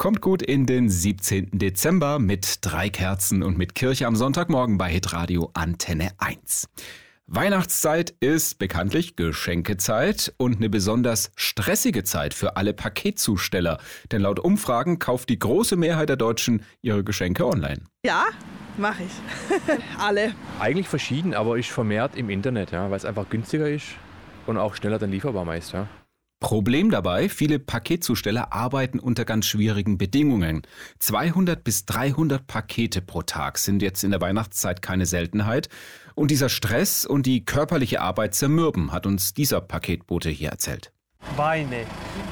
[0.00, 1.50] Kommt gut in den 17.
[1.52, 6.70] Dezember mit drei Kerzen und mit Kirche am Sonntagmorgen bei Hitradio Antenne 1.
[7.26, 13.76] Weihnachtszeit ist bekanntlich Geschenkezeit und eine besonders stressige Zeit für alle Paketzusteller.
[14.10, 17.82] Denn laut Umfragen kauft die große Mehrheit der Deutschen ihre Geschenke online.
[18.02, 18.24] Ja,
[18.78, 19.12] mache ich.
[19.98, 20.34] alle.
[20.60, 23.88] Eigentlich verschieden, aber ich vermehrt im Internet, ja, weil es einfach günstiger ist
[24.46, 25.74] und auch schneller dann lieferbar meist.
[25.74, 25.88] Ja.
[26.40, 30.62] Problem dabei, viele Paketzusteller arbeiten unter ganz schwierigen Bedingungen.
[30.98, 35.68] 200 bis 300 Pakete pro Tag sind jetzt in der Weihnachtszeit keine Seltenheit.
[36.14, 40.92] Und dieser Stress und die körperliche Arbeit zermürben, hat uns dieser Paketbote hier erzählt.
[41.36, 41.84] Beine,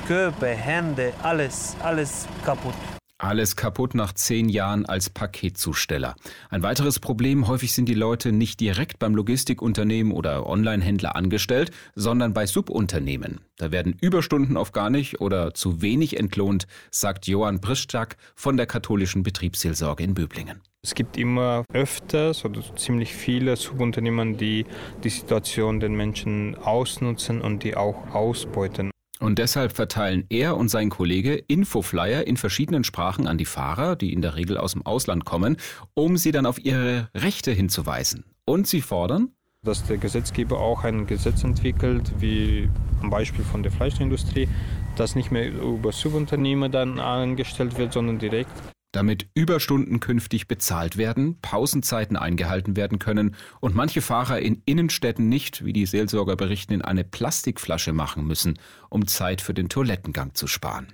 [0.07, 2.75] Körper, Hände, alles, alles kaputt.
[3.21, 6.15] Alles kaputt nach zehn Jahren als Paketzusteller.
[6.51, 12.33] Ein weiteres Problem, häufig sind die Leute nicht direkt beim Logistikunternehmen oder Onlinehändler angestellt, sondern
[12.33, 13.41] bei Subunternehmen.
[13.57, 18.67] Da werden Überstunden oft gar nicht oder zu wenig entlohnt, sagt Johann Brischczak von der
[18.67, 20.61] katholischen Betriebsseelsorge in Böblingen.
[20.85, 24.65] Es gibt immer öfters oder ziemlich viele Subunternehmen, die
[25.03, 28.93] die Situation den Menschen ausnutzen und die auch ausbeuten.
[29.21, 34.13] Und deshalb verteilen er und sein Kollege Infoflyer in verschiedenen Sprachen an die Fahrer, die
[34.13, 35.57] in der Regel aus dem Ausland kommen,
[35.95, 38.25] um sie dann auf ihre Rechte hinzuweisen.
[38.45, 39.33] Und sie fordern,
[39.65, 42.71] dass der Gesetzgeber auch ein Gesetz entwickelt, wie
[43.03, 44.49] am Beispiel von der Fleischindustrie,
[44.97, 48.51] das nicht mehr über Subunternehmer dann angestellt wird, sondern direkt
[48.93, 55.65] damit Überstunden künftig bezahlt werden, Pausenzeiten eingehalten werden können und manche Fahrer in Innenstädten nicht,
[55.65, 60.47] wie die Seelsorger berichten, in eine Plastikflasche machen müssen, um Zeit für den Toilettengang zu
[60.47, 60.93] sparen.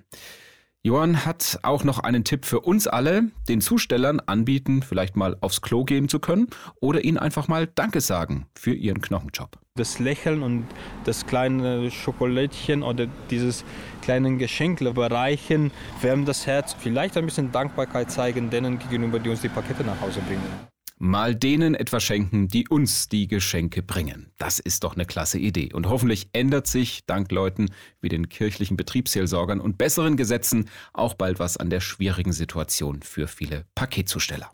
[0.86, 5.62] Johann hat auch noch einen Tipp für uns alle, den Zustellern anbieten, vielleicht mal aufs
[5.62, 9.63] Klo gehen zu können oder ihnen einfach mal Danke sagen für ihren Knochenjob.
[9.76, 10.68] Das Lächeln und
[11.02, 13.64] das kleine Schokolädchen oder dieses
[14.02, 16.76] kleine Geschenk überreichen, wärmt das Herz.
[16.78, 21.34] Vielleicht ein bisschen Dankbarkeit zeigen denen gegenüber, die uns die Pakete nach Hause bringen mal
[21.34, 24.30] denen etwas schenken, die uns die Geschenke bringen.
[24.38, 25.70] Das ist doch eine klasse Idee.
[25.74, 27.68] Und hoffentlich ändert sich, dank Leuten
[28.00, 33.26] wie den kirchlichen Betriebsseelsorgern und besseren Gesetzen, auch bald was an der schwierigen Situation für
[33.26, 34.50] viele Paketzusteller.